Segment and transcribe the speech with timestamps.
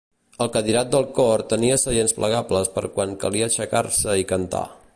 [0.43, 4.65] El cadirat del cor tenia seients plegables per quan calia aixecar-se i cantar.